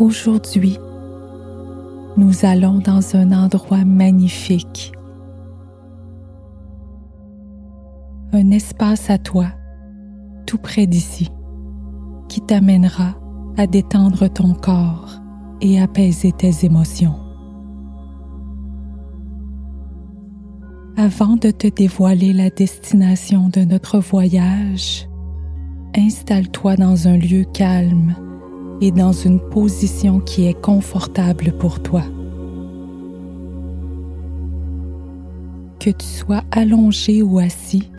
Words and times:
Aujourd'hui, 0.00 0.78
nous 2.16 2.46
allons 2.46 2.78
dans 2.78 3.16
un 3.16 3.32
endroit 3.32 3.84
magnifique, 3.84 4.92
un 8.32 8.50
espace 8.50 9.10
à 9.10 9.18
toi, 9.18 9.48
tout 10.46 10.56
près 10.56 10.86
d'ici, 10.86 11.28
qui 12.30 12.40
t'amènera 12.40 13.14
à 13.58 13.66
détendre 13.66 14.26
ton 14.32 14.54
corps 14.54 15.20
et 15.60 15.78
apaiser 15.78 16.32
tes 16.32 16.64
émotions. 16.64 17.16
Avant 20.96 21.36
de 21.36 21.50
te 21.50 21.66
dévoiler 21.66 22.32
la 22.32 22.48
destination 22.48 23.50
de 23.50 23.64
notre 23.64 23.98
voyage, 23.98 25.06
installe-toi 25.94 26.76
dans 26.76 27.06
un 27.06 27.18
lieu 27.18 27.44
calme 27.52 28.14
et 28.80 28.90
dans 28.90 29.12
une 29.12 29.40
position 29.40 30.20
qui 30.20 30.46
est 30.46 30.60
confortable 30.60 31.52
pour 31.58 31.82
toi. 31.82 32.02
Que 35.78 35.90
tu 35.90 36.06
sois 36.06 36.42
allongé 36.50 37.22
ou 37.22 37.38
assis, 37.38 37.90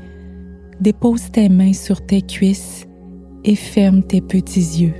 dépose 0.79 1.31
tes 1.31 1.49
mains 1.49 1.73
sur 1.73 2.05
tes 2.05 2.21
cuisses 2.21 2.87
et 3.43 3.55
ferme 3.55 4.03
tes 4.03 4.21
petits 4.21 4.81
yeux. 4.81 4.95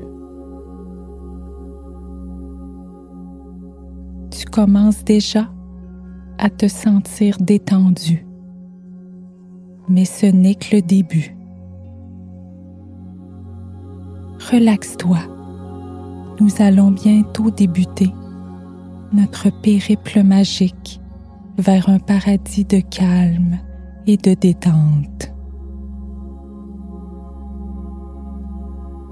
Tu 4.32 4.46
commences 4.46 5.04
déjà 5.04 5.50
à 6.38 6.50
te 6.50 6.68
sentir 6.68 7.38
détendu, 7.40 8.26
mais 9.88 10.06
ce 10.06 10.26
n'est 10.26 10.56
que 10.56 10.76
le 10.78 10.82
début. 10.82 11.36
Relaxe-toi. 14.52 15.41
Nous 16.42 16.50
allons 16.58 16.90
bientôt 16.90 17.52
débuter 17.52 18.12
notre 19.14 19.52
périple 19.62 20.24
magique 20.24 21.00
vers 21.60 21.88
un 21.88 22.00
paradis 22.00 22.66
de 22.66 22.80
calme 22.80 23.60
et 24.08 24.18
de 24.18 24.34
détente. 24.34 25.32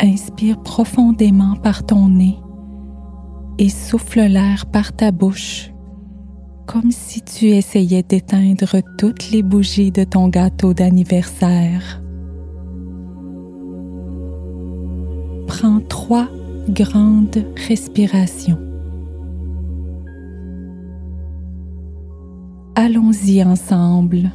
Inspire 0.02 0.60
profondément 0.64 1.56
par 1.58 1.86
ton 1.86 2.10
nez 2.10 2.40
et 3.60 3.70
souffle 3.70 4.22
l'air 4.22 4.66
par 4.66 4.92
ta 4.92 5.12
bouche 5.12 5.72
comme 6.66 6.92
si 6.92 7.22
tu 7.22 7.46
essayais 7.50 8.02
d'éteindre 8.02 8.78
toutes 8.98 9.30
les 9.30 9.44
bougies 9.44 9.92
de 9.92 10.04
ton 10.04 10.30
gâteau 10.30 10.74
d'anniversaire. 10.74 12.02
Prends 15.46 15.80
trois 15.88 16.28
grandes 16.74 17.46
respirations. 17.68 18.58
Allons-y 22.76 23.44
ensemble. 23.44 24.32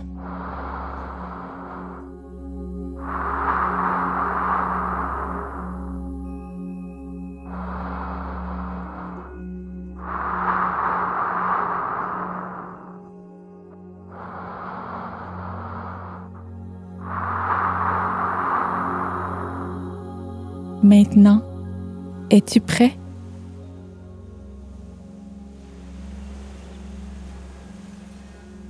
Maintenant, 20.82 21.40
es-tu 22.30 22.60
prêt? 22.60 22.96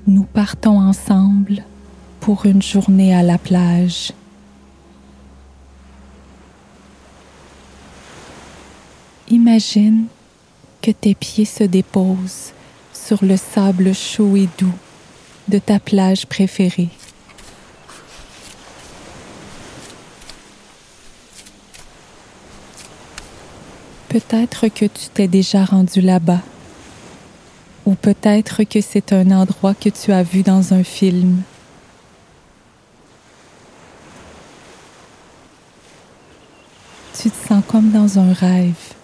Nous 0.07 0.25
partons 0.25 0.79
ensemble 0.79 1.65
pour 2.21 2.47
une 2.47 2.63
journée 2.63 3.15
à 3.15 3.23
la 3.23 3.39
plage. 3.39 4.13
Imagine 9.31 10.07
que 10.83 10.91
tes 10.91 11.15
pieds 11.15 11.47
se 11.47 11.65
déposent 11.65 12.53
sur 12.93 13.25
le 13.25 13.37
sable 13.37 13.95
chaud 13.95 14.37
et 14.37 14.49
doux 14.59 14.75
de 15.49 15.59
ta 15.59 15.79
plage 15.79 16.27
préférée. 16.27 16.91
Peut-être 24.15 24.69
que 24.69 24.85
tu 24.85 25.09
t'es 25.13 25.27
déjà 25.27 25.65
rendu 25.65 26.01
là-bas. 26.01 26.39
Ou 27.85 27.97
peut-être 27.97 28.63
que 28.63 28.81
c'est 28.81 29.13
un 29.13 29.33
endroit 29.33 29.75
que 29.75 29.89
tu 29.89 30.13
as 30.13 30.23
vu 30.23 30.45
dans 30.45 30.73
un 30.73 30.85
film. 30.85 31.43
Tu 37.21 37.29
te 37.29 37.49
sens 37.49 37.65
comme 37.67 37.91
dans 37.91 38.21
un 38.21 38.33
rêve. 38.33 38.95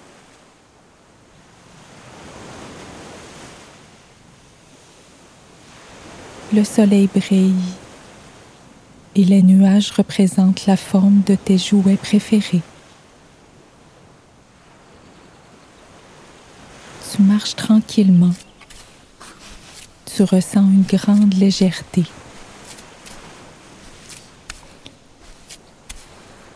Le 6.52 6.62
soleil 6.62 7.08
brille 7.12 7.54
et 9.16 9.24
les 9.24 9.42
nuages 9.42 9.90
représentent 9.90 10.66
la 10.66 10.76
forme 10.76 11.22
de 11.26 11.34
tes 11.34 11.58
jouets 11.58 11.96
préférés. 11.96 12.62
tu 17.20 17.22
marches 17.40 17.56
tranquillement, 17.56 18.34
tu 20.04 20.24
ressens 20.24 20.60
une 20.60 20.82
grande 20.82 21.32
légèreté. 21.32 22.04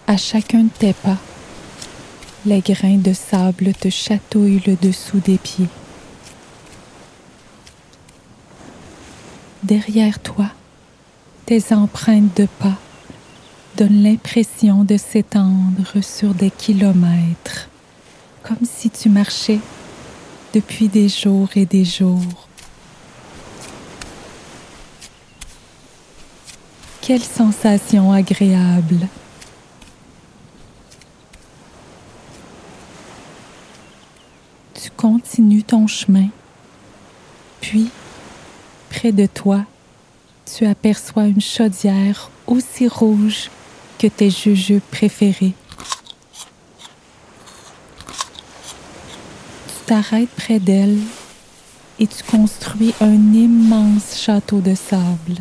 À 0.07 0.19
chacun 0.19 0.65
de 0.65 0.69
tes 0.69 0.93
pas, 0.93 1.17
les 2.45 2.61
grains 2.61 2.99
de 2.99 3.15
sable 3.15 3.73
te 3.73 3.89
chatouillent 3.89 4.63
le 4.67 4.77
dessous 4.77 5.21
des 5.21 5.39
pieds. 5.39 5.71
Derrière 9.63 10.19
toi, 10.19 10.51
tes 11.47 11.73
empreintes 11.73 12.37
de 12.37 12.47
pas 12.59 12.77
donnent 13.79 14.03
l'impression 14.03 14.85
de 14.85 14.99
s'étendre 14.99 16.03
sur 16.03 16.35
des 16.35 16.51
kilomètres, 16.51 17.71
comme 18.43 18.67
si 18.71 18.91
tu 18.91 19.09
marchais 19.09 19.61
depuis 20.55 20.87
des 20.87 21.09
jours 21.09 21.49
et 21.57 21.67
des 21.67 21.85
jours. 21.85 22.49
Quelle 27.01 27.23
sensation 27.23 28.13
agréable. 28.13 29.09
Tu 34.75 34.91
continues 34.97 35.65
ton 35.65 35.89
chemin, 35.89 36.29
puis, 37.61 37.91
près 38.91 39.11
de 39.11 39.27
toi, 39.27 39.65
tu 40.47 40.67
aperçois 40.67 41.25
une 41.25 41.41
chaudière 41.41 42.31
aussi 42.47 42.87
rouge 42.87 43.51
que 43.99 44.07
tes 44.07 44.31
jujubes 44.31 44.81
préférés. 44.93 45.55
T'arrêtes 49.87 50.31
près 50.31 50.59
d'elle 50.59 50.99
et 51.99 52.07
tu 52.07 52.23
construis 52.25 52.95
un 53.01 53.33
immense 53.33 54.17
château 54.17 54.61
de 54.61 54.75
sable. 54.75 55.41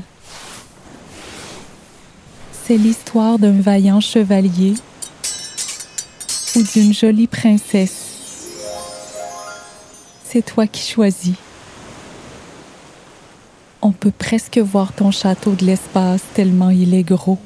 C'est 2.65 2.77
l'histoire 2.77 3.39
d'un 3.39 3.59
vaillant 3.59 3.99
chevalier 3.99 4.73
ou 6.55 6.63
d'une 6.73 6.93
jolie 6.93 7.27
princesse. 7.27 8.09
C'est 10.23 10.45
toi 10.45 10.67
qui 10.67 10.91
choisis. 10.91 11.35
On 13.81 13.91
peut 13.91 14.13
presque 14.17 14.57
voir 14.59 14.93
ton 14.93 15.11
château 15.11 15.53
de 15.53 15.65
l'espace 15.65 16.21
tellement 16.33 16.69
il 16.69 16.93
est 16.93 17.03
gros. 17.03 17.39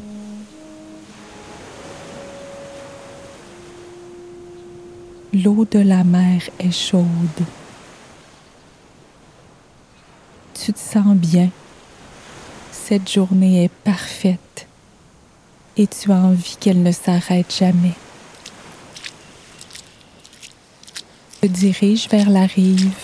L'eau 5.43 5.65
de 5.69 5.79
la 5.79 6.03
mer 6.03 6.41
est 6.59 6.71
chaude. 6.71 7.05
Tu 10.53 10.73
te 10.73 10.79
sens 10.79 11.15
bien. 11.15 11.49
Cette 12.71 13.11
journée 13.11 13.65
est 13.65 13.71
parfaite 13.83 14.67
et 15.75 15.85
tu 15.87 16.11
as 16.11 16.15
envie 16.15 16.57
qu'elle 16.59 16.81
ne 16.81 16.91
s'arrête 16.91 17.53
jamais. 17.53 17.93
Tu 21.41 21.49
te 21.49 21.53
diriges 21.53 22.09
vers 22.09 22.29
la 22.29 22.45
rive 22.45 22.95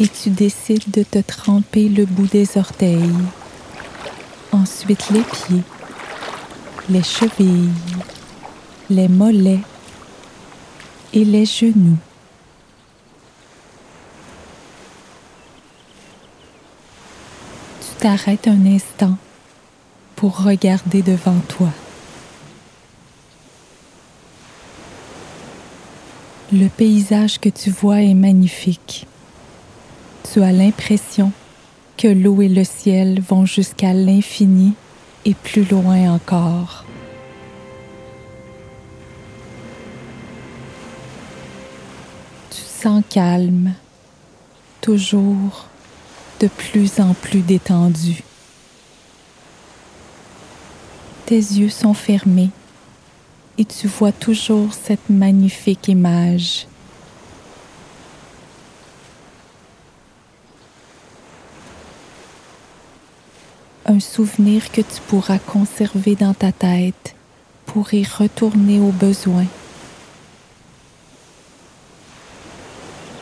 et 0.00 0.08
tu 0.08 0.30
décides 0.30 0.90
de 0.90 1.02
te 1.02 1.18
tremper 1.18 1.88
le 1.88 2.06
bout 2.06 2.26
des 2.26 2.56
orteils, 2.56 3.12
ensuite 4.50 5.10
les 5.10 5.22
pieds, 5.22 5.62
les 6.88 7.02
chevilles, 7.02 7.70
les 8.88 9.08
mollets 9.08 9.60
et 11.12 11.24
les 11.24 11.44
genoux. 11.44 11.96
Tu 17.80 18.02
t'arrêtes 18.02 18.48
un 18.48 18.66
instant 18.66 19.16
pour 20.16 20.42
regarder 20.42 21.02
devant 21.02 21.38
toi. 21.48 21.70
Le 26.52 26.68
paysage 26.68 27.38
que 27.38 27.48
tu 27.48 27.70
vois 27.70 28.02
est 28.02 28.14
magnifique. 28.14 29.06
Tu 30.32 30.42
as 30.42 30.52
l'impression 30.52 31.32
que 31.96 32.08
l'eau 32.08 32.42
et 32.42 32.48
le 32.48 32.64
ciel 32.64 33.20
vont 33.20 33.46
jusqu'à 33.46 33.92
l'infini 33.92 34.74
et 35.24 35.34
plus 35.34 35.68
loin 35.68 36.12
encore. 36.12 36.84
Tu 42.80 42.88
sens 42.88 43.02
calme, 43.10 43.74
toujours 44.80 45.66
de 46.40 46.48
plus 46.48 46.98
en 46.98 47.12
plus 47.12 47.40
détendu. 47.40 48.22
Tes 51.26 51.34
yeux 51.34 51.68
sont 51.68 51.92
fermés 51.92 52.48
et 53.58 53.66
tu 53.66 53.86
vois 53.86 54.12
toujours 54.12 54.72
cette 54.72 55.10
magnifique 55.10 55.88
image. 55.88 56.66
Un 63.84 64.00
souvenir 64.00 64.72
que 64.72 64.80
tu 64.80 65.02
pourras 65.06 65.38
conserver 65.38 66.16
dans 66.16 66.32
ta 66.32 66.50
tête 66.50 67.14
pour 67.66 67.92
y 67.92 68.04
retourner 68.04 68.80
au 68.80 68.90
besoin. 68.90 69.44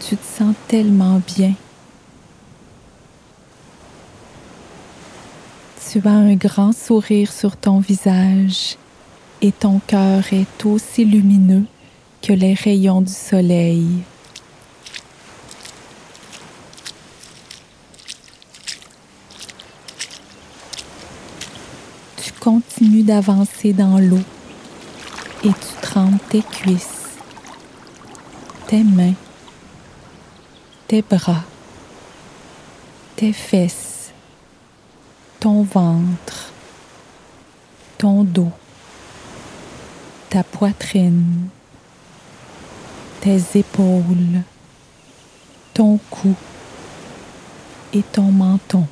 Tu 0.08 0.16
te 0.16 0.24
sens 0.24 0.54
tellement 0.68 1.20
bien. 1.36 1.52
Tu 5.90 6.00
as 6.02 6.10
un 6.10 6.34
grand 6.34 6.74
sourire 6.74 7.30
sur 7.30 7.58
ton 7.58 7.80
visage 7.80 8.78
et 9.42 9.52
ton 9.52 9.82
cœur 9.86 10.24
est 10.32 10.64
aussi 10.64 11.04
lumineux 11.04 11.64
que 12.22 12.32
les 12.32 12.54
rayons 12.54 13.02
du 13.02 13.12
soleil. 13.12 13.86
Tu 22.16 22.32
continues 22.40 23.02
d'avancer 23.02 23.74
dans 23.74 23.98
l'eau 23.98 24.24
et 25.44 25.50
tu 25.50 25.82
trempes 25.82 26.26
tes 26.30 26.40
cuisses, 26.40 27.08
tes 28.68 28.82
mains, 28.82 29.12
tes 30.88 31.02
bras, 31.02 31.44
tes 33.14 33.32
fesses, 33.32 34.12
ton 35.38 35.62
ventre, 35.62 36.52
ton 37.98 38.24
dos 38.24 38.50
ta 40.28 40.44
poitrine, 40.44 41.48
tes 43.20 43.40
épaules, 43.54 44.42
ton 45.72 45.98
cou 46.10 46.34
et 47.94 48.02
ton 48.02 48.30
menton. 48.30 48.86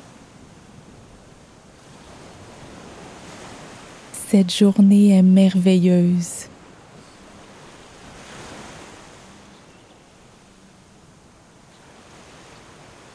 Cette 4.29 4.53
journée 4.53 5.17
est 5.17 5.21
merveilleuse. 5.21 6.47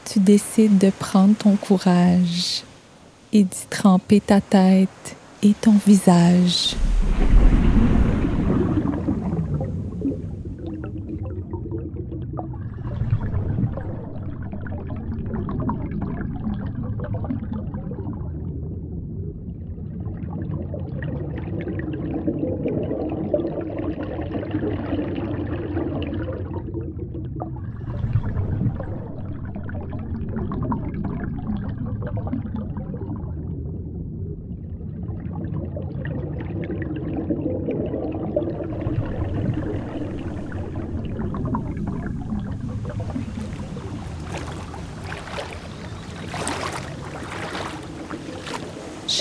Tu 0.05 0.19
décides 0.19 0.77
de 0.77 0.89
prendre 0.89 1.35
ton 1.35 1.55
courage 1.55 2.63
et 3.31 3.43
d'y 3.43 3.65
tremper 3.69 4.19
ta 4.19 4.41
tête 4.41 5.15
et 5.41 5.53
ton 5.53 5.75
visage. 5.85 6.75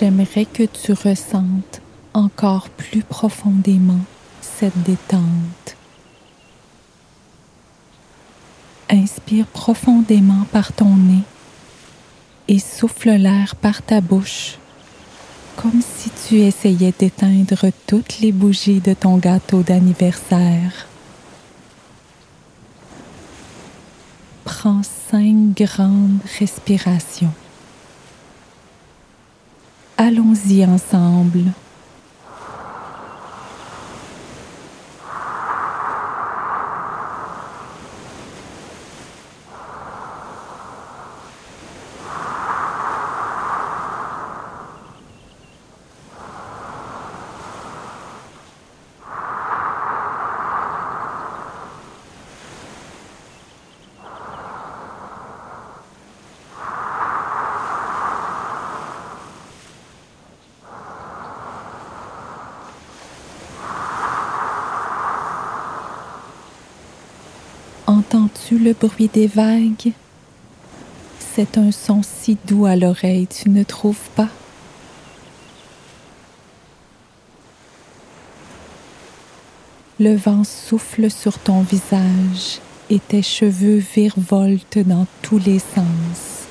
J'aimerais 0.03 0.47
que 0.47 0.65
tu 0.65 0.95
ressentes 0.95 1.81
encore 2.13 2.71
plus 2.71 3.05
profondément 3.05 4.01
cette 4.41 4.83
détente. 4.83 5.77
Inspire 8.91 9.47
profondément 9.47 10.45
par 10.51 10.73
ton 10.73 10.97
nez 10.97 11.23
et 12.49 12.59
souffle 12.59 13.11
l'air 13.11 13.55
par 13.55 13.81
ta 13.81 14.01
bouche, 14.01 14.59
comme 15.55 15.81
si 15.81 16.11
tu 16.27 16.41
essayais 16.41 16.93
d'éteindre 16.99 17.67
toutes 17.87 18.19
les 18.19 18.33
bougies 18.33 18.81
de 18.81 18.95
ton 18.95 19.19
gâteau 19.19 19.63
d'anniversaire. 19.63 20.89
Prends 24.43 24.83
cinq 24.83 25.55
grandes 25.55 26.19
respirations. 26.41 27.33
Allons-y 29.96 30.65
ensemble. 30.65 31.53
Entends-tu 68.03 68.59
le 68.59 68.73
bruit 68.73 69.06
des 69.06 69.29
vagues? 69.29 69.93
C'est 71.21 71.56
un 71.56 71.71
son 71.71 72.03
si 72.03 72.37
doux 72.49 72.67
à 72.67 72.75
l'oreille, 72.75 73.29
tu 73.29 73.49
ne 73.49 73.63
trouves 73.63 74.09
pas? 74.17 74.29
Le 80.01 80.17
vent 80.17 80.43
souffle 80.43 81.13
sur 81.13 81.39
ton 81.39 81.61
visage 81.61 82.59
et 82.91 82.99
tes 82.99 83.23
cheveux 83.23 83.77
virevoltent 83.77 84.81
dans 84.85 85.06
tous 85.23 85.39
les 85.39 85.61
sens. 85.61 86.49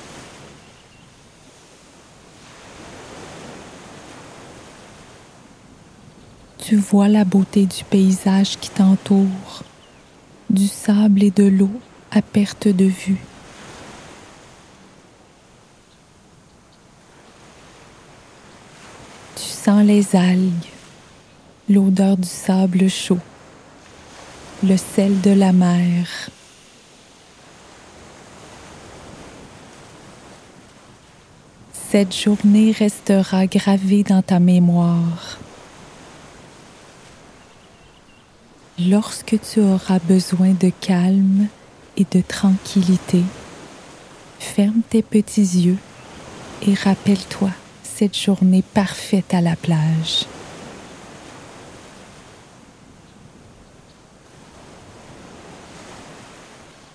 Tu 6.56 6.76
vois 6.76 7.08
la 7.08 7.26
beauté 7.26 7.66
du 7.66 7.84
paysage 7.84 8.58
qui 8.58 8.70
t'entoure 8.70 9.64
du 10.52 10.68
sable 10.68 11.22
et 11.22 11.30
de 11.30 11.44
l'eau 11.44 11.72
à 12.10 12.20
perte 12.20 12.68
de 12.68 12.84
vue. 12.84 13.24
Tu 19.34 19.42
sens 19.42 19.84
les 19.84 20.14
algues, 20.14 20.68
l'odeur 21.68 22.18
du 22.18 22.28
sable 22.28 22.88
chaud, 22.90 23.18
le 24.62 24.76
sel 24.76 25.20
de 25.22 25.30
la 25.30 25.52
mer. 25.52 26.28
Cette 31.90 32.14
journée 32.14 32.72
restera 32.72 33.46
gravée 33.46 34.02
dans 34.02 34.22
ta 34.22 34.38
mémoire. 34.38 35.41
Lorsque 38.88 39.38
tu 39.40 39.60
auras 39.60 39.98
besoin 39.98 40.52
de 40.52 40.70
calme 40.80 41.46
et 41.96 42.06
de 42.10 42.20
tranquillité, 42.20 43.22
ferme 44.38 44.80
tes 44.88 45.02
petits 45.02 45.42
yeux 45.42 45.76
et 46.66 46.74
rappelle-toi 46.74 47.50
cette 47.84 48.16
journée 48.18 48.64
parfaite 48.74 49.34
à 49.34 49.40
la 49.40 49.56
plage. 49.56 50.26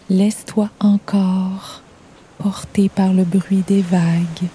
Laisse-toi 0.09 0.69
encore 0.79 1.81
porter 2.39 2.89
par 2.89 3.13
le 3.13 3.23
bruit 3.23 3.63
des 3.67 3.81
vagues 3.81 4.49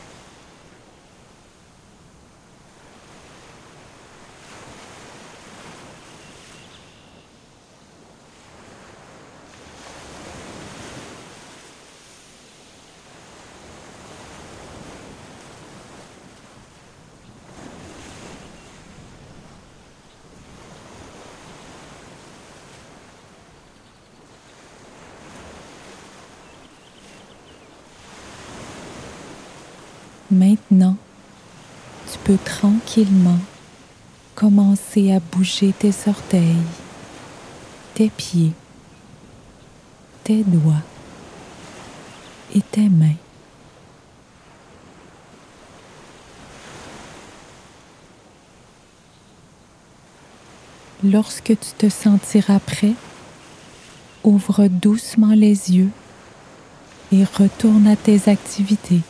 Maintenant, 30.33 30.97
tu 32.11 32.19
peux 32.25 32.39
tranquillement 32.43 33.39
commencer 34.35 35.13
à 35.13 35.21
bouger 35.21 35.75
tes 35.79 35.93
orteils, 36.07 36.57
tes 37.93 38.09
pieds, 38.09 38.53
tes 40.25 40.43
doigts 40.43 40.83
et 42.55 42.63
tes 42.63 42.89
mains. 42.89 43.17
Lorsque 51.05 51.59
tu 51.59 51.73
te 51.77 51.91
sentiras 51.91 52.59
prêt, 52.59 52.95
ouvre 54.25 54.69
doucement 54.69 55.35
les 55.35 55.73
yeux 55.73 55.91
et 57.13 57.23
retourne 57.25 57.87
à 57.87 57.97
tes 57.97 58.31
activités. 58.31 59.03